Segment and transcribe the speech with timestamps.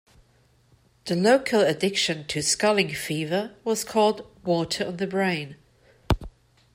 [1.05, 5.57] The local addiction to sculling fever was called "water on the brain".